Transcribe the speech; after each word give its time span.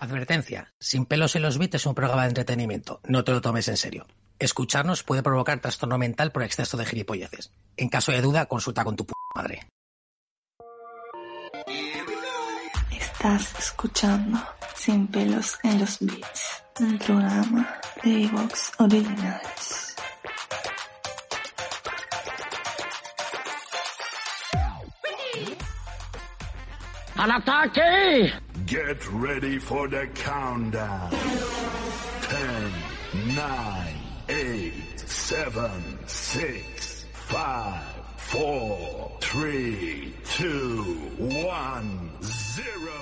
Advertencia, 0.00 0.72
Sin 0.80 1.04
pelos 1.04 1.36
en 1.36 1.42
los 1.42 1.58
bits 1.58 1.74
es 1.74 1.84
un 1.84 1.94
programa 1.94 2.22
de 2.22 2.28
entretenimiento, 2.28 3.02
no 3.04 3.22
te 3.22 3.32
lo 3.32 3.42
tomes 3.42 3.68
en 3.68 3.76
serio. 3.76 4.06
Escucharnos 4.38 5.02
puede 5.02 5.22
provocar 5.22 5.60
trastorno 5.60 5.98
mental 5.98 6.32
por 6.32 6.42
exceso 6.42 6.78
de 6.78 6.86
gilipolleces. 6.86 7.52
En 7.76 7.90
caso 7.90 8.10
de 8.10 8.22
duda, 8.22 8.46
consulta 8.46 8.82
con 8.82 8.96
tu 8.96 9.04
p 9.04 9.12
madre. 9.36 9.68
Estás 12.90 13.58
escuchando 13.58 14.38
Sin 14.74 15.06
pelos 15.06 15.58
en 15.64 15.80
los 15.80 15.98
bits, 15.98 16.62
un 16.80 16.98
programa 16.98 17.78
de 18.02 18.24
Evox 18.24 18.72
Originals. 18.78 19.96
¡Al 27.16 27.30
ataque! 27.32 28.49
Get 28.70 29.04
ready 29.14 29.58
for 29.58 29.88
the 29.88 30.06
countdown. 30.14 31.10
10, 31.10 31.18
9, 33.34 33.96
8, 34.28 34.72
7, 34.96 35.98
6, 36.06 37.06
5, 37.30 37.82
4, 38.30 39.10
3, 39.18 40.14
2, 40.38 40.86
1, 41.18 42.10
0. 42.22 42.92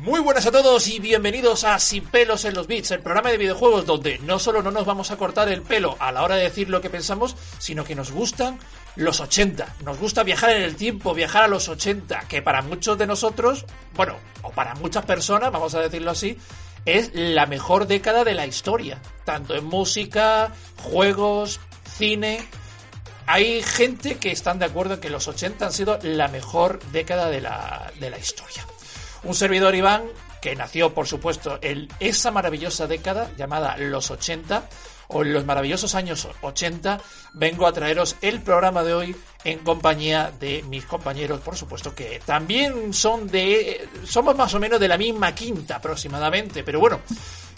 Muy 0.00 0.20
buenas 0.20 0.46
a 0.46 0.50
todos 0.50 0.88
y 0.88 0.98
bienvenidos 0.98 1.64
a 1.64 1.78
Sin 1.78 2.04
pelos 2.04 2.46
en 2.46 2.54
los 2.54 2.66
bits, 2.66 2.92
el 2.92 3.00
programa 3.00 3.30
de 3.30 3.36
videojuegos 3.36 3.84
donde 3.84 4.18
no 4.20 4.38
solo 4.38 4.62
no 4.62 4.70
nos 4.70 4.86
vamos 4.86 5.10
a 5.10 5.18
cortar 5.18 5.50
el 5.50 5.60
pelo 5.60 5.96
a 5.98 6.10
la 6.10 6.22
hora 6.22 6.36
de 6.36 6.44
decir 6.44 6.70
lo 6.70 6.80
que 6.80 6.88
pensamos, 6.88 7.36
sino 7.58 7.84
que 7.84 7.94
nos 7.94 8.12
gustan 8.12 8.58
los 8.96 9.20
80. 9.20 9.76
Nos 9.84 9.98
gusta 9.98 10.22
viajar 10.22 10.50
en 10.50 10.62
el 10.62 10.76
tiempo, 10.76 11.14
viajar 11.14 11.44
a 11.44 11.48
los 11.48 11.68
80, 11.68 12.20
que 12.28 12.42
para 12.42 12.62
muchos 12.62 12.98
de 12.98 13.06
nosotros, 13.06 13.64
bueno, 13.94 14.16
o 14.42 14.50
para 14.50 14.74
muchas 14.74 15.04
personas, 15.04 15.52
vamos 15.52 15.74
a 15.74 15.80
decirlo 15.80 16.10
así, 16.10 16.38
es 16.84 17.10
la 17.14 17.46
mejor 17.46 17.86
década 17.86 18.24
de 18.24 18.34
la 18.34 18.46
historia, 18.46 19.00
tanto 19.24 19.54
en 19.54 19.64
música, 19.64 20.52
juegos, 20.78 21.60
cine. 21.96 22.46
Hay 23.26 23.62
gente 23.62 24.16
que 24.18 24.30
están 24.30 24.58
de 24.58 24.66
acuerdo 24.66 24.94
en 24.94 25.00
que 25.00 25.10
los 25.10 25.26
80 25.26 25.66
han 25.66 25.72
sido 25.72 25.98
la 26.02 26.28
mejor 26.28 26.80
década 26.92 27.28
de 27.28 27.40
la, 27.40 27.92
de 27.98 28.10
la 28.10 28.18
historia. 28.18 28.66
Un 29.24 29.34
servidor 29.34 29.74
Iván, 29.74 30.04
que 30.40 30.54
nació, 30.56 30.94
por 30.94 31.06
supuesto, 31.06 31.58
en 31.62 31.88
esa 32.00 32.30
maravillosa 32.30 32.86
década 32.86 33.30
llamada 33.36 33.76
los 33.76 34.10
80, 34.10 34.68
o 35.08 35.22
en 35.22 35.32
los 35.32 35.44
maravillosos 35.44 35.94
años 35.94 36.28
80, 36.42 37.00
vengo 37.34 37.66
a 37.66 37.72
traeros 37.72 38.16
el 38.22 38.42
programa 38.42 38.82
de 38.82 38.94
hoy 38.94 39.16
en 39.44 39.60
compañía 39.60 40.32
de 40.40 40.64
mis 40.64 40.84
compañeros, 40.84 41.40
por 41.40 41.56
supuesto, 41.56 41.94
que 41.94 42.20
también 42.24 42.92
son 42.92 43.28
de... 43.28 43.88
somos 44.04 44.36
más 44.36 44.52
o 44.54 44.60
menos 44.60 44.80
de 44.80 44.88
la 44.88 44.98
misma 44.98 45.34
quinta 45.34 45.76
aproximadamente, 45.76 46.64
pero 46.64 46.80
bueno, 46.80 47.00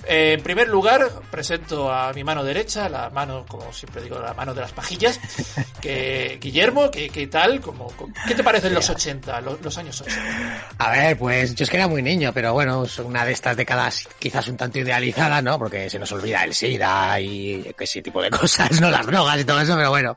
eh, 0.06 0.34
en 0.34 0.42
primer 0.42 0.68
lugar, 0.68 1.10
presento 1.30 1.92
a 1.92 2.12
mi 2.12 2.24
mano 2.24 2.44
derecha, 2.44 2.88
la 2.88 3.10
mano, 3.10 3.44
como 3.46 3.72
siempre 3.72 4.02
digo, 4.02 4.18
la 4.18 4.34
mano 4.34 4.54
de 4.54 4.60
las 4.60 4.72
pajillas, 4.72 5.18
que 5.80 6.38
Guillermo, 6.40 6.90
¿qué, 6.90 7.08
qué 7.10 7.26
tal? 7.26 7.60
Como, 7.60 7.92
¿Qué 8.26 8.34
te 8.34 8.44
parecen 8.44 8.74
los 8.74 8.88
80, 8.88 9.40
los, 9.40 9.60
los, 9.60 9.78
años 9.78 10.00
80? 10.00 10.68
A 10.78 10.90
ver, 10.90 11.18
pues 11.18 11.54
yo 11.54 11.64
es 11.64 11.70
que 11.70 11.76
era 11.76 11.88
muy 11.88 12.02
niño, 12.02 12.32
pero 12.32 12.52
bueno, 12.52 12.84
es 12.84 12.98
una 12.98 13.24
de 13.24 13.32
estas 13.32 13.56
décadas 13.56 14.08
quizás 14.18 14.48
un 14.48 14.56
tanto 14.56 14.78
idealizada, 14.78 15.42
¿no? 15.42 15.58
Porque 15.58 15.90
se 15.90 15.98
nos 15.98 16.10
olvida 16.12 16.44
el 16.44 16.54
SIDA 16.54 17.20
y 17.20 17.74
ese 17.78 18.02
tipo 18.02 18.22
de 18.22 18.30
cosas, 18.38 18.80
¿no? 18.80 18.90
Las 18.90 19.06
drogas 19.06 19.40
y 19.40 19.44
todo 19.44 19.60
eso, 19.60 19.76
pero 19.76 19.90
bueno, 19.90 20.16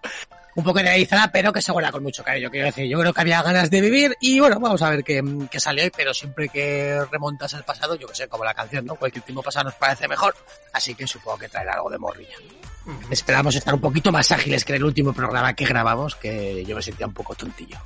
un 0.55 0.63
poco 0.63 0.79
idealizada, 0.79 1.31
pero 1.31 1.53
que 1.53 1.61
se 1.61 1.71
guarda 1.71 1.91
con 1.91 2.03
mucho 2.03 2.23
cariño. 2.23 2.49
Quiero 2.49 2.65
decir, 2.67 2.85
yo 2.85 2.99
creo 2.99 3.13
que 3.13 3.21
había 3.21 3.41
ganas 3.41 3.69
de 3.69 3.81
vivir 3.81 4.17
y 4.19 4.39
bueno, 4.39 4.59
vamos 4.59 4.81
a 4.81 4.89
ver 4.89 5.03
qué, 5.03 5.21
qué 5.49 5.59
sale 5.59 5.83
hoy, 5.83 5.91
pero 5.95 6.13
siempre 6.13 6.49
que 6.49 6.99
remontas 7.11 7.53
al 7.53 7.63
pasado, 7.63 7.95
yo 7.95 8.07
que 8.07 8.15
sé, 8.15 8.27
como 8.27 8.43
la 8.43 8.53
canción, 8.53 8.85
¿no? 8.85 8.95
Cualquier 8.95 9.23
tiempo 9.23 9.41
pasado 9.41 9.65
nos 9.65 9.75
parece 9.75 10.07
mejor, 10.07 10.35
así 10.73 10.95
que 10.95 11.07
supongo 11.07 11.37
que 11.37 11.49
traerá 11.49 11.73
algo 11.73 11.89
de 11.89 11.97
morrilla. 11.97 12.35
Esperamos 13.09 13.55
estar 13.55 13.73
un 13.73 13.81
poquito 13.81 14.11
más 14.11 14.31
ágiles 14.31 14.65
que 14.65 14.73
en 14.73 14.77
el 14.77 14.83
último 14.85 15.13
programa 15.13 15.53
que 15.53 15.65
grabamos, 15.65 16.15
que 16.15 16.65
yo 16.65 16.75
me 16.75 16.81
sentía 16.81 17.05
un 17.07 17.13
poco 17.13 17.35
tontillo. 17.35 17.77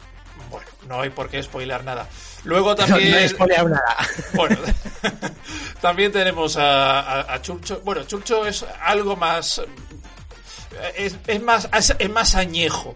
Bueno, 0.50 0.68
no 0.88 1.02
hay 1.02 1.10
por 1.10 1.30
qué 1.30 1.42
spoiler 1.42 1.84
nada. 1.84 2.08
Luego 2.44 2.76
también. 2.76 3.12
No, 3.12 3.18
no 3.18 3.22
he 3.22 3.30
spoileado 3.30 3.70
nada. 3.70 3.98
Bueno, 4.34 4.58
también 5.82 6.12
tenemos 6.12 6.56
a, 6.56 7.00
a, 7.02 7.34
a 7.34 7.42
Churcho. 7.42 7.82
Bueno, 7.84 8.04
Churcho 8.04 8.46
es 8.46 8.66
algo 8.82 9.16
más 9.16 9.62
es, 10.90 11.18
es, 11.28 11.42
más 11.42 11.70
es, 12.00 12.10
más 12.10 12.36
añejo. 12.36 12.96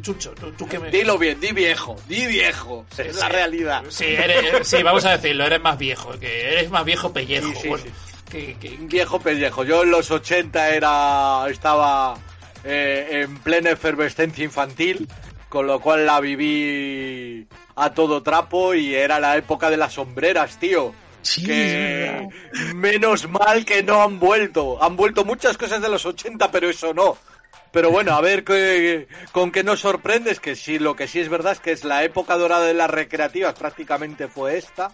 Chucho, 0.00 0.32
tú, 0.32 0.52
tú 0.52 0.66
que 0.66 0.78
me... 0.78 0.90
Dilo 0.90 1.18
bien, 1.18 1.40
di 1.40 1.52
viejo, 1.52 1.96
di 2.08 2.26
viejo. 2.26 2.86
Sí, 2.94 3.02
es 3.02 3.16
sí, 3.16 3.20
la 3.20 3.28
realidad. 3.28 3.84
Sí, 3.88 4.04
eres, 4.04 4.66
sí, 4.68 4.82
vamos 4.82 5.04
a 5.04 5.16
decirlo, 5.16 5.44
eres 5.44 5.60
más 5.60 5.78
viejo, 5.78 6.18
que 6.18 6.52
eres 6.52 6.70
más 6.70 6.84
viejo 6.84 7.12
pellejo. 7.12 7.52
Sí, 7.60 7.68
bueno, 7.68 7.84
que, 8.30 8.56
que... 8.58 8.76
Viejo 8.80 9.20
pellejo. 9.20 9.64
Yo 9.64 9.82
en 9.82 9.90
los 9.90 10.10
80 10.10 10.70
era 10.70 11.46
estaba 11.48 12.16
eh, 12.64 13.22
en 13.22 13.38
plena 13.38 13.70
efervescencia 13.70 14.44
infantil, 14.44 15.08
con 15.48 15.66
lo 15.66 15.80
cual 15.80 16.06
la 16.06 16.20
viví 16.20 17.46
a 17.76 17.90
todo 17.90 18.22
trapo 18.22 18.74
y 18.74 18.94
era 18.94 19.20
la 19.20 19.36
época 19.36 19.70
de 19.70 19.76
las 19.76 19.92
sombreras, 19.94 20.58
tío. 20.58 20.92
Sí, 21.22 21.44
que 21.44 22.28
menos 22.74 23.28
mal 23.28 23.64
que 23.64 23.82
no 23.82 24.02
han 24.02 24.18
vuelto. 24.20 24.82
Han 24.82 24.96
vuelto 24.96 25.24
muchas 25.24 25.56
cosas 25.56 25.82
de 25.82 25.88
los 25.88 26.06
80, 26.06 26.50
pero 26.50 26.70
eso 26.70 26.94
no. 26.94 27.18
Pero 27.72 27.90
bueno, 27.90 28.14
a 28.14 28.20
ver 28.20 28.44
qué, 28.44 29.08
con 29.32 29.50
qué 29.50 29.62
nos 29.62 29.80
sorprendes, 29.80 30.40
que 30.40 30.56
sí, 30.56 30.78
lo 30.78 30.96
que 30.96 31.08
sí 31.08 31.20
es 31.20 31.28
verdad 31.28 31.52
es 31.52 31.60
que 31.60 31.72
es 31.72 31.84
la 31.84 32.04
época 32.04 32.36
dorada 32.36 32.64
de 32.64 32.74
las 32.74 32.88
recreativas, 32.88 33.54
prácticamente 33.54 34.28
fue 34.28 34.56
esta. 34.56 34.92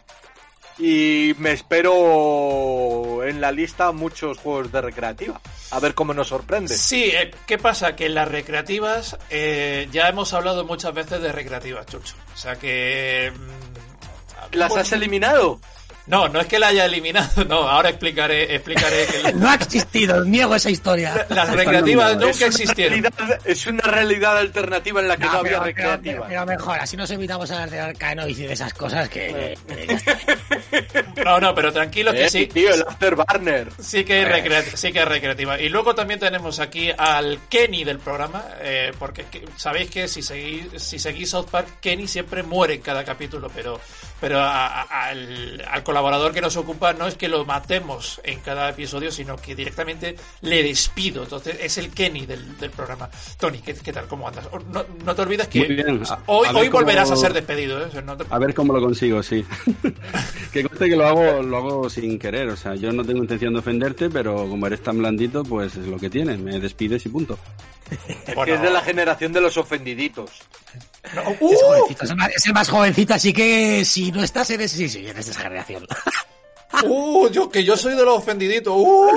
Y 0.78 1.34
me 1.38 1.53
espero 1.53 3.22
en 3.25 3.41
la 3.41 3.53
lista 3.53 3.93
muchos 3.93 4.38
juegos 4.38 4.72
de 4.72 4.81
recreativa. 4.81 5.41
A 5.71 5.81
ver 5.81 5.94
cómo 5.94 6.15
nos 6.15 6.28
sorprende. 6.28 6.75
Sí, 6.75 7.05
eh, 7.05 7.31
¿qué 7.47 7.59
pasa? 7.59 7.94
Que 7.94 8.06
en 8.06 8.15
las 8.15 8.27
recreativas 8.27 9.19
eh, 9.28 9.87
ya 9.93 10.09
hemos 10.09 10.32
hablado 10.32 10.65
muchas 10.65 10.94
veces 10.94 11.21
de 11.21 11.31
recreativas, 11.31 11.87
Chucho. 11.87 12.16
O 12.34 12.37
sea 12.37 12.56
que... 12.56 13.32
Mmm, 13.34 14.56
¿Las 14.56 14.77
has 14.77 14.93
eliminado? 14.93 15.61
No, 16.06 16.28
no 16.28 16.40
es 16.40 16.46
que 16.46 16.58
la 16.58 16.68
haya 16.68 16.84
eliminado, 16.84 17.44
no, 17.44 17.68
ahora 17.68 17.90
explicaré, 17.90 18.54
explicaré 18.54 19.06
que... 19.06 19.32
no 19.34 19.48
ha 19.48 19.54
existido, 19.54 20.24
niego 20.24 20.54
esa 20.56 20.70
historia. 20.70 21.26
Las 21.28 21.50
recreativas 21.50 22.16
nunca 22.16 22.46
existieron. 22.46 23.04
es 23.44 23.66
una 23.66 23.82
realidad 23.82 24.36
alternativa 24.38 25.00
en 25.00 25.08
la 25.08 25.16
que 25.16 25.24
no, 25.24 25.32
no 25.32 25.38
había 25.38 25.50
pero, 25.50 25.64
recreativas. 25.64 26.28
Pero, 26.28 26.44
pero, 26.44 26.46
mejor, 26.46 26.80
así 26.80 26.96
nos 26.96 27.10
evitamos 27.10 27.50
hablar 27.52 27.70
de 27.70 27.80
Arcanoid 27.80 28.36
y 28.36 28.46
de 28.46 28.52
esas 28.52 28.74
cosas 28.74 29.08
que... 29.08 29.56
no, 31.24 31.38
no, 31.38 31.54
pero 31.54 31.72
tranquilo 31.72 32.12
que 32.12 32.24
eh, 32.24 32.30
sí. 32.30 32.46
Tío, 32.46 32.74
el 32.74 32.82
Afterburner. 32.82 33.69
Sí 33.78 34.04
que, 34.04 34.22
es 34.22 34.28
recreativa, 34.28 34.76
sí 34.76 34.92
que 34.92 35.00
es 35.00 35.08
recreativa. 35.08 35.60
Y 35.60 35.69
luego 35.69 35.94
también 35.94 36.19
tenemos 36.19 36.58
aquí 36.58 36.90
al 36.96 37.38
Kenny 37.48 37.84
del 37.84 37.98
programa, 37.98 38.44
eh, 38.60 38.92
porque 38.98 39.24
sabéis 39.56 39.90
que 39.90 40.08
si 40.08 40.22
seguís, 40.22 40.66
si 40.76 40.98
seguís 40.98 41.30
South 41.30 41.46
Park, 41.50 41.78
Kenny 41.80 42.08
siempre 42.08 42.42
muere 42.42 42.74
en 42.74 42.80
cada 42.80 43.04
capítulo, 43.04 43.50
pero, 43.54 43.80
pero 44.22 44.38
a, 44.38 44.83
a, 44.83 45.09
al, 45.09 45.65
al 45.69 45.83
colaborador 45.83 46.33
que 46.33 46.41
nos 46.41 46.56
ocupa 46.56 46.93
no 46.93 47.09
es 47.09 47.16
que 47.16 47.27
lo 47.27 47.44
matemos 47.44 48.21
en 48.22 48.38
cada 48.38 48.69
episodio, 48.69 49.10
sino 49.10 49.37
que 49.37 49.56
directamente 49.56 50.15
le 50.43 50.62
despido. 50.62 51.25
Entonces 51.25 51.56
es 51.60 51.77
el 51.77 51.91
Kenny 51.91 52.25
del, 52.25 52.56
del 52.56 52.71
programa. 52.71 53.11
Tony, 53.37 53.59
¿qué, 53.59 53.75
¿qué, 53.75 53.93
tal? 53.93 54.06
¿Cómo 54.06 54.28
andas? 54.28 54.49
No, 54.71 54.84
no 55.05 55.15
te 55.16 55.22
olvides 55.22 55.49
que 55.49 55.62
hoy, 56.27 56.47
hoy 56.55 56.69
cómo... 56.69 56.71
volverás 56.71 57.11
a 57.11 57.16
ser 57.16 57.32
despedido. 57.32 57.84
¿eh? 57.84 57.88
No 58.05 58.16
te... 58.16 58.25
A 58.31 58.38
ver 58.38 58.55
cómo 58.55 58.72
lo 58.72 58.81
consigo, 58.81 59.25
sí. 59.25 59.44
que 60.53 60.62
conste 60.62 60.88
que 60.88 60.94
lo 60.94 61.05
hago, 61.05 61.43
lo 61.43 61.56
hago 61.56 61.91
sin 61.91 62.16
querer. 62.16 62.49
O 62.50 62.56
sea, 62.56 62.77
yo 62.77 62.93
no 62.93 63.05
tengo 63.05 63.22
intención 63.22 63.53
de 63.55 63.59
ofenderte, 63.59 64.09
pero 64.09 64.49
como 64.49 64.69
eres 64.69 64.84
tan 64.84 64.99
blandito, 64.99 65.43
pues 65.43 65.75
es 65.75 65.88
lo 65.88 65.99
que 65.99 66.09
tienes. 66.09 66.38
Me 66.38 66.61
despides 66.61 67.05
y 67.06 67.09
punto. 67.09 67.37
Bueno. 68.37 68.55
es 68.55 68.62
de 68.62 68.71
la 68.71 68.82
generación 68.82 69.32
de 69.32 69.41
los 69.41 69.56
ofendiditos. 69.56 70.31
No, 71.14 71.22
uh, 71.40 71.52
es, 71.52 71.62
jovencito, 71.62 72.04
es, 72.04 72.46
el 72.46 72.54
más, 72.54 72.68
jovencito, 72.68 73.14
así 73.14 73.32
que 73.32 73.84
si 73.84 74.12
no 74.12 74.22
estás, 74.22 74.48
eres, 74.50 74.70
sí, 74.70 74.88
sí, 74.88 75.06
eres 75.06 75.26
de 75.26 75.32
esa 75.32 75.40
generación. 75.40 75.86
Uh, 76.84 77.28
yo 77.31 77.50
que 77.50 77.65
yo 77.65 77.77
soy 77.77 77.94
de 77.94 78.05
los 78.05 78.19
ofendiditos. 78.19 78.75
Uh, 78.76 79.08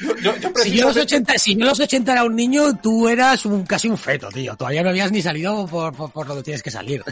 yo, 0.00 0.16
yo, 0.16 0.36
yo 0.36 0.50
si, 0.56 0.70
yo 0.72 0.86
los 0.86 0.96
80, 0.96 1.38
si 1.38 1.56
yo 1.56 1.66
los 1.66 1.78
80 1.78 2.12
era 2.12 2.24
un 2.24 2.34
niño, 2.34 2.78
tú 2.82 3.08
eras 3.08 3.44
un, 3.46 3.64
casi 3.64 3.88
un 3.88 3.98
feto, 3.98 4.28
tío. 4.28 4.56
Todavía 4.56 4.82
no 4.82 4.90
habías 4.90 5.12
ni 5.12 5.22
salido 5.22 5.66
por, 5.66 5.94
por, 5.94 6.10
por 6.10 6.26
lo 6.26 6.36
que 6.36 6.42
tienes 6.42 6.62
que 6.62 6.70
salir. 6.70 7.02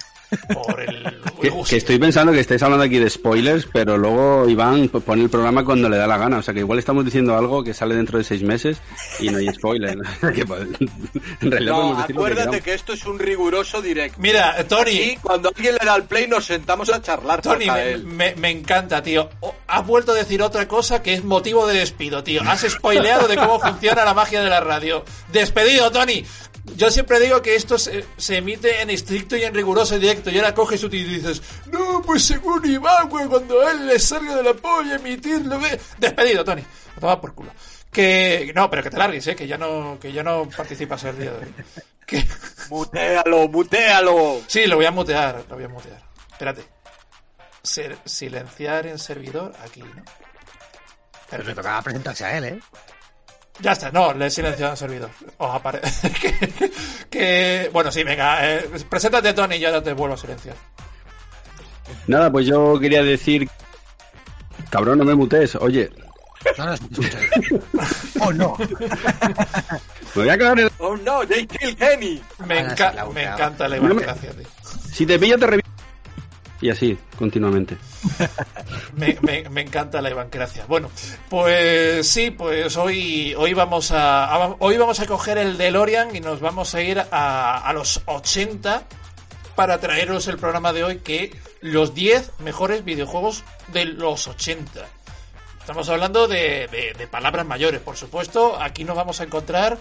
Por 0.53 0.81
el... 0.81 1.21
que, 1.41 1.53
que, 1.69 1.77
estoy 1.77 1.99
pensando 1.99 2.33
que 2.33 2.41
estáis 2.41 2.63
hablando 2.63 2.85
aquí 2.85 2.99
de 2.99 3.11
spoilers, 3.11 3.67
pero 3.73 3.99
luego 3.99 4.49
Iván 4.49 4.89
pone 4.89 5.23
el 5.23 5.31
programa 5.31 5.65
cuando 5.65 5.89
le 5.89 5.97
da 5.97 6.07
la 6.07 6.19
gana. 6.19 6.39
O 6.39 6.43
sea 6.43 6.55
que 6.55 6.61
igual 6.61 6.79
estamos 6.79 7.05
diciendo 7.05 7.37
algo 7.37 7.63
que 7.63 7.75
sale 7.75 7.95
dentro 7.95 8.19
de 8.19 8.25
seis 8.25 8.43
meses 8.43 8.79
y 9.19 9.29
no 9.29 9.39
hay 9.39 9.49
spoiler. 9.49 9.99
pues, 10.47 10.69
en 11.41 11.51
realidad 11.51 11.73
no, 11.73 11.99
acuérdate 11.99 12.59
que, 12.59 12.63
que, 12.63 12.75
esto 12.75 12.93
es 12.95 13.05
un 13.07 13.19
riguroso 13.19 13.83
directo. 13.83 14.19
Mira, 14.21 14.57
Tony. 14.67 15.17
Cuando 15.23 15.51
alguien 15.55 15.77
le 15.79 15.85
da 15.85 15.97
el 15.97 16.05
play 16.05 16.27
nos 16.27 16.45
sentamos 16.45 16.91
a 16.91 17.01
charlar. 17.03 17.43
Tony, 17.43 17.67
me, 17.67 17.99
me, 17.99 18.35
me, 18.37 18.51
encanta, 18.51 19.03
tío. 19.03 19.29
Has 19.71 19.87
vuelto 19.87 20.13
a 20.13 20.17
decir 20.17 20.43
otra 20.43 20.67
cosa 20.67 21.03
que 21.03 21.15
es 21.15 21.25
motivo 21.25 21.67
de 21.67 21.79
despido, 21.79 22.25
tío. 22.25 22.43
Has 22.43 22.63
spoileado 22.63 23.29
de 23.29 23.37
cómo 23.37 23.61
funciona 23.61 24.05
la 24.05 24.15
magia 24.15 24.43
de 24.43 24.51
la 24.51 24.61
radio. 24.61 25.05
Despedido, 25.33 25.91
Tony. 25.93 26.25
Yo 26.77 26.91
siempre 26.91 27.21
digo 27.21 27.41
que 27.41 27.55
esto 27.55 27.79
se, 27.79 28.05
se 28.17 28.39
emite 28.39 28.81
en 28.83 28.91
estricto 28.91 29.37
y 29.37 29.43
en 29.45 29.55
riguroso 29.55 29.99
directo. 29.99 30.31
Y 30.31 30.39
ahora 30.39 30.55
coges 30.55 30.83
y 30.83 30.89
dices, 30.89 31.41
no, 31.67 32.03
pues 32.03 32.25
según 32.25 32.69
Iván, 32.69 33.09
güey, 33.09 33.27
cuando 33.27 33.69
él 33.69 33.87
le 33.87 33.99
salga 33.99 34.37
de 34.37 34.43
la 34.43 34.55
polla 34.55 34.97
emitirlo, 34.97 35.59
ve. 35.61 35.81
Despedido, 35.99 36.45
Tony. 36.45 36.63
A 36.97 37.01
tomar 37.01 37.21
por 37.21 37.35
culo. 37.35 37.53
Que, 37.93 38.53
no, 38.55 38.69
pero 38.71 38.83
que 38.83 38.91
te 38.91 38.97
largues, 38.97 39.27
eh, 39.27 39.37
que 39.37 39.47
ya 39.47 39.59
no, 39.59 39.99
que 40.01 40.13
ya 40.13 40.23
no 40.23 40.49
participas 40.57 41.03
el 41.05 41.19
día 41.19 41.33
de 41.33 41.39
hoy. 41.39 41.55
Que, 42.07 42.25
Mutealo, 42.71 43.47
mutealo. 43.49 44.41
sí, 44.49 44.67
lo 44.67 44.77
voy 44.77 44.85
a 44.87 44.91
mutear, 44.91 45.45
lo 45.49 45.55
voy 45.55 45.65
a 45.65 45.69
mutear. 45.69 46.03
Espérate. 46.33 46.80
Ser- 47.63 47.99
silenciar 48.05 48.87
en 48.87 48.99
servidor 48.99 49.53
aquí, 49.65 49.81
¿no? 49.83 50.03
Pero 51.29 51.45
le 51.45 51.55
tocaba 51.55 51.83
presentarse 51.83 52.25
a 52.25 52.39
él, 52.39 52.45
¿eh? 52.45 52.61
Ya 53.61 53.73
está, 53.73 53.93
no, 53.93 54.15
le 54.15 54.27
he 54.27 54.31
silenciado 54.31 54.73
en 54.73 54.77
servidor. 54.79 55.11
Os 55.39 55.55
aparece. 55.55 56.11
que, 56.21 56.73
que- 57.11 57.71
bueno, 57.73 57.93
sí, 57.93 58.03
venga, 58.03 58.49
eh, 58.57 58.69
preséntate, 58.89 59.33
Tony, 59.35 59.57
y 59.57 59.61
ya 59.61 59.83
te 59.83 59.93
vuelvo 59.93 60.15
a 60.15 60.19
silenciar. 60.19 60.57
Nada, 62.07 62.31
pues 62.31 62.47
yo 62.47 62.79
quería 62.81 63.03
decir... 63.03 63.49
Cabrón, 64.71 64.99
no 64.99 65.05
me 65.05 65.15
mutes. 65.15 65.57
Oye, 65.57 65.91
No, 66.57 66.67
no, 66.67 66.73
escucha. 66.75 67.19
oh, 68.21 68.33
no. 68.33 68.57
me 70.15 70.23
voy 70.23 70.29
a 70.31 70.39
cagar 70.39 70.61
en... 70.61 70.71
Oh 70.79 70.97
no, 70.97 71.27
they 71.27 71.47
kill 71.47 71.77
Kenny. 71.77 72.23
Me, 72.47 72.65
enca- 72.67 73.13
me 73.13 73.25
encanta 73.25 73.69
la 73.69 73.77
No 73.77 73.95
me- 73.95 74.03
tío. 74.05 74.33
Si 74.93 75.05
te 75.05 75.19
pillo, 75.19 75.39
te 75.39 75.47
reviento. 75.47 75.60
Y 76.61 76.69
así, 76.69 76.99
continuamente. 77.17 77.77
Me, 78.97 79.61
encanta 79.63 80.03
la 80.03 80.11
Ivancracia. 80.11 80.67
Bueno, 80.67 80.91
pues 81.29 82.07
sí, 82.07 82.31
pues 82.31 82.77
hoy, 82.77 83.35
hoy 83.37 83.55
vamos 83.55 83.91
a, 83.93 84.25
a- 84.27 84.57
hoy 84.59 84.77
vamos 84.77 85.01
a 85.01 85.07
coger 85.07 85.39
el 85.39 85.57
DeLorean 85.57 86.15
y 86.15 86.21
nos 86.21 86.41
vamos 86.41 86.75
a 86.75 86.83
ir 86.83 86.99
a, 87.01 87.59
a 87.59 87.73
los 87.73 88.03
80 88.07 88.83
para 89.57 89.79
traeros 89.81 90.29
el 90.29 90.37
programa 90.39 90.73
de 90.73 90.85
hoy 90.85 90.99
que 90.99 91.35
los 91.61 91.95
10 91.95 92.33
mejores 92.41 92.85
videojuegos 92.85 93.43
de 93.73 93.87
los 93.87 94.29
80. 94.29 94.87
Estamos 95.61 95.89
hablando 95.89 96.27
de, 96.27 96.95
de- 96.99 97.07
palabras 97.07 97.47
mayores, 97.47 97.81
por 97.81 97.97
supuesto. 97.97 98.61
Aquí 98.61 98.85
nos 98.85 98.97
vamos 98.97 99.21
a 99.21 99.25
encontrar 99.25 99.79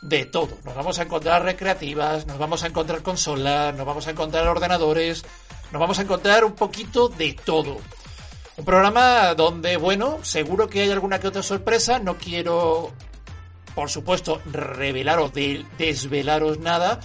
de 0.00 0.24
todo. 0.26 0.58
Nos 0.64 0.74
vamos 0.74 0.98
a 0.98 1.02
encontrar 1.02 1.42
recreativas, 1.44 2.26
nos 2.26 2.38
vamos 2.38 2.62
a 2.62 2.66
encontrar 2.68 3.02
consolas, 3.02 3.74
nos 3.74 3.86
vamos 3.86 4.06
a 4.06 4.10
encontrar 4.10 4.46
ordenadores, 4.48 5.24
nos 5.72 5.80
vamos 5.80 5.98
a 5.98 6.02
encontrar 6.02 6.44
un 6.44 6.52
poquito 6.52 7.08
de 7.08 7.32
todo. 7.44 7.78
Un 8.56 8.64
programa 8.64 9.34
donde, 9.34 9.76
bueno, 9.76 10.18
seguro 10.22 10.68
que 10.68 10.82
hay 10.82 10.90
alguna 10.90 11.18
que 11.18 11.28
otra 11.28 11.42
sorpresa. 11.42 11.98
No 11.98 12.16
quiero, 12.18 12.92
por 13.74 13.90
supuesto, 13.90 14.40
revelaros, 14.46 15.32
de- 15.32 15.64
desvelaros 15.78 16.58
nada. 16.58 17.00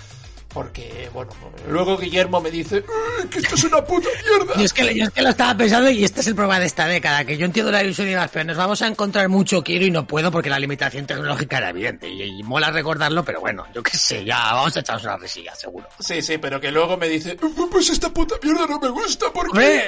Porque, 0.57 1.07
bueno, 1.13 1.31
luego 1.69 1.99
Guillermo 1.99 2.41
me 2.41 2.49
dice 2.49 2.77
"Eh, 2.77 2.83
que 3.29 3.37
esto 3.37 3.53
es 3.53 3.63
una 3.65 3.83
puta 3.85 4.09
mierda. 4.27 4.59
Y 4.59 4.63
es, 4.65 4.73
que, 4.73 4.95
yo 4.95 5.03
es 5.03 5.11
que 5.11 5.21
lo 5.21 5.29
estaba 5.29 5.55
pensando 5.55 5.87
y 5.91 6.03
este 6.03 6.21
es 6.21 6.25
el 6.27 6.33
problema 6.33 6.59
de 6.59 6.65
esta 6.65 6.87
década, 6.87 7.23
que 7.25 7.37
yo 7.37 7.45
entiendo 7.45 7.71
la 7.71 7.83
ilusión 7.83 8.07
y 8.07 8.11
demás, 8.11 8.31
pero 8.33 8.43
nos 8.45 8.57
vamos 8.57 8.81
a 8.81 8.87
encontrar 8.87 9.29
mucho 9.29 9.63
quiero 9.63 9.85
y 9.85 9.91
no 9.91 10.07
puedo 10.07 10.31
porque 10.31 10.49
la 10.49 10.57
limitación 10.57 11.05
tecnológica 11.05 11.59
era 11.59 11.69
evidente 11.69 12.09
y, 12.09 12.23
y 12.39 12.41
mola 12.41 12.71
recordarlo, 12.71 13.23
pero 13.23 13.39
bueno, 13.39 13.67
yo 13.71 13.83
qué 13.83 13.95
sé, 13.95 14.25
ya 14.25 14.53
vamos 14.53 14.75
a 14.75 14.79
echarnos 14.79 15.03
una 15.03 15.17
risilla, 15.17 15.53
seguro. 15.53 15.87
Sí, 15.99 16.23
sí, 16.23 16.39
pero 16.39 16.59
que 16.59 16.71
luego 16.71 16.97
me 16.97 17.07
dice, 17.07 17.33
"Eh, 17.33 17.37
pues 17.71 17.91
esta 17.91 18.09
puta 18.09 18.33
mierda 18.41 18.65
no 18.65 18.79
me 18.79 18.89
gusta 18.89 19.27
porque 19.31 19.51
Hombre, 19.51 19.83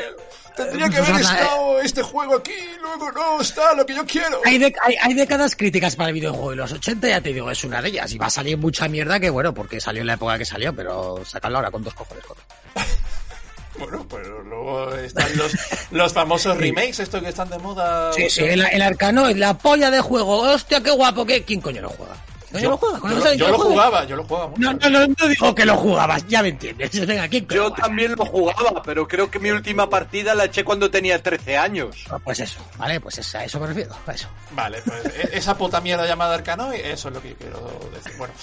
tendría 0.56 0.89
que 0.89 0.98
pues 0.98 1.10
haber 1.10 1.22
estado 1.22 1.81
este 1.81 2.01
juego 2.04 2.36
aquí 2.36 2.51
luego 2.81 3.12
no 3.13 3.42
está 3.42 3.74
lo 3.74 3.86
que 3.86 3.95
yo 3.95 4.06
quiero. 4.06 4.42
Hay, 4.45 4.57
de- 4.57 4.75
hay, 4.83 4.95
hay 5.01 5.13
décadas 5.13 5.56
críticas 5.56 5.95
para 5.95 6.10
el 6.10 6.13
videojuego 6.15 6.54
y 6.54 6.57
los 6.57 6.72
80 6.74 7.07
ya 7.07 7.22
te 7.22 7.31
digo, 7.33 7.50
es 7.50 7.63
una 7.63 7.81
de 7.81 7.88
ellas 7.89 8.12
y 8.12 8.18
va 8.18 8.25
a 8.25 8.30
salir 8.30 8.57
mucha 8.57 8.88
mierda 8.89 9.19
que 9.22 9.30
bueno, 9.30 9.54
porque 9.54 9.80
salió 9.80 10.01
en 10.01 10.07
la 10.07 10.13
época 10.15 10.38
que 10.38 10.44
salió, 10.45 10.58
pero 10.75 11.23
sacarlo 11.25 11.57
ahora 11.57 11.71
con 11.71 11.83
dos 11.83 11.94
cojones. 11.94 12.23
joder. 12.25 12.44
Bueno, 13.77 14.06
pero 14.09 14.44
luego 14.44 14.94
están 14.95 15.38
los, 15.38 15.53
los 15.91 16.11
famosos 16.11 16.57
remakes, 16.57 17.00
estos 17.00 17.21
que 17.21 17.29
están 17.29 17.50
de 17.50 17.59
moda. 17.59 18.11
Sí, 18.11 18.29
sí, 18.29 18.44
el, 18.44 18.61
el 18.65 18.81
arcano 18.81 19.27
es 19.29 19.38
la 19.38 19.57
polla 19.57 19.89
de 19.89 20.01
juego, 20.01 20.39
hostia, 20.39 20.81
qué 20.81 20.91
guapo, 20.91 21.25
¿qué? 21.25 21.44
¿quién 21.44 21.61
coño 21.61 21.81
lo 21.83 21.89
juega? 21.89 22.15
¿Coño 22.51 22.63
Yo, 23.36 23.50
lo 23.50 23.57
jugaba, 23.60 24.04
yo 24.06 24.16
lo 24.16 24.24
jugaba 24.24 24.48
mucho. 24.48 24.62
No, 24.62 24.74
no, 24.74 24.90
no, 24.90 25.07
no 25.07 25.28
digo 25.28 25.54
que 25.54 25.66
lo 25.66 25.78
jugabas, 25.78 26.25
ya 26.28 26.42
me 26.42 26.50
entiendes. 26.50 27.06
Venga, 27.07 27.28
¿quién 27.28 27.48
Yo 27.48 27.69
juega? 27.69 27.75
también 27.84 28.16
lo 28.16 28.25
jugaba, 28.25 28.81
pero 28.84 29.07
creo 29.07 29.30
que 29.30 29.40
mi 29.40 29.51
última 29.51 29.90
partida 29.90 30.34
la 30.34 30.46
eché 30.46 30.63
cuando 30.63 30.90
tenía 30.90 31.22
13 31.22 31.57
años. 31.57 31.96
Ah, 32.10 32.18
Pues 32.24 32.40
eso, 32.40 32.60
¿vale? 32.78 33.00
Pues 33.00 33.18
es- 33.19 33.36
a 33.36 33.46
eso 33.46 33.60
me 33.60 33.68
refiero, 33.68 33.96
a 34.06 34.12
eso. 34.12 34.28
Vale, 34.51 34.81
pues 34.84 35.06
e- 35.06 35.30
esa 35.38 35.57
puta 35.57 35.80
mierda 35.81 36.06
llamada 36.07 36.36
Arcano, 36.36 36.72
eso 36.72 37.10
es 37.10 37.13
lo 37.16 37.22
que 37.22 37.30
yo 37.30 37.36
quiero 37.36 37.80
decir. 37.94 38.13
Bueno, 38.18 38.34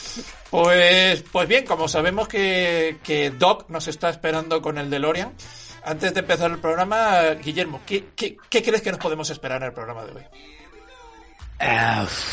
pues, 0.51 1.25
pues 1.33 1.49
bien, 1.49 1.65
como 1.67 1.89
sabemos 1.89 2.29
que, 2.29 2.99
que 3.03 3.31
Doc 3.31 3.69
nos 3.69 3.89
está 3.89 4.09
esperando 4.11 4.63
con 4.63 4.79
el 4.79 4.89
DeLorean, 4.91 5.33
antes 5.85 6.15
de 6.15 6.21
empezar 6.21 6.51
el 6.51 6.59
programa, 6.59 7.23
Guillermo, 7.43 7.81
¿qué, 7.87 8.07
qué, 8.15 8.37
qué 8.49 8.63
crees 8.63 8.83
que 8.83 8.91
nos 8.91 9.01
podemos 9.01 9.29
esperar 9.31 9.63
en 9.63 9.69
el 9.69 9.73
programa 9.75 10.05
de 10.05 10.13
hoy? 10.13 10.23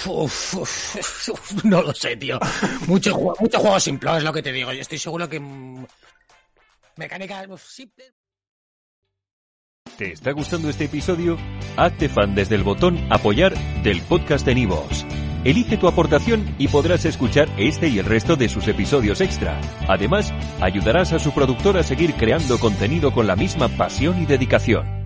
Uf, 0.05 1.63
no 1.63 1.81
lo 1.81 1.93
sé, 1.93 2.15
tío. 2.17 2.39
Mucho, 2.87 3.17
mucho 3.39 3.59
juego 3.59 3.79
simple, 3.79 4.17
es 4.17 4.23
lo 4.23 4.33
que 4.33 4.41
te 4.43 4.51
digo. 4.51 4.73
Yo 4.73 4.81
estoy 4.81 4.97
seguro 4.97 5.29
que... 5.29 5.39
mm, 5.39 5.85
Mecánicas 6.97 7.47
uf, 7.49 7.63
simples. 7.63 8.13
¿Te 9.97 10.11
está 10.13 10.31
gustando 10.31 10.69
este 10.69 10.85
episodio? 10.85 11.37
Hazte 11.77 12.09
fan 12.09 12.33
desde 12.35 12.55
el 12.55 12.63
botón 12.63 12.97
Apoyar 13.11 13.53
del 13.83 14.01
podcast 14.01 14.45
de 14.45 14.55
Nivos. 14.55 15.05
Elige 15.43 15.77
tu 15.77 15.87
aportación 15.87 16.55
y 16.57 16.69
podrás 16.69 17.05
escuchar 17.05 17.49
este 17.57 17.89
y 17.89 17.99
el 17.99 18.05
resto 18.05 18.35
de 18.35 18.49
sus 18.49 18.67
episodios 18.67 19.21
extra. 19.21 19.59
Además, 19.87 20.33
ayudarás 20.61 21.11
a 21.13 21.19
su 21.19 21.31
productor 21.33 21.77
a 21.77 21.83
seguir 21.83 22.13
creando 22.15 22.57
contenido 22.59 23.11
con 23.13 23.27
la 23.27 23.35
misma 23.35 23.67
pasión 23.67 24.21
y 24.21 24.25
dedicación. 24.25 25.02